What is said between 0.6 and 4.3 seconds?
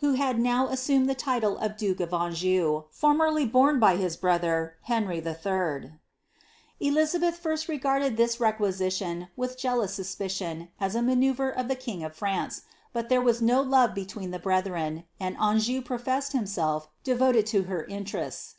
aseumed the liile of dukt> of Anjou, formerly borne by hia